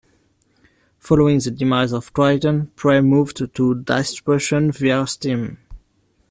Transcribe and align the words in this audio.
Following 0.97 1.37
the 1.37 1.51
demise 1.51 1.91
of 1.91 2.11
Triton, 2.11 2.71
"Prey" 2.75 3.01
moved 3.01 3.45
to 3.55 3.75
distribution 3.83 4.71
via 4.71 5.05
Steam. 5.05 5.59